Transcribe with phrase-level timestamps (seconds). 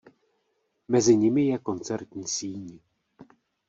[0.87, 2.67] Mezi nimi je koncertní síň.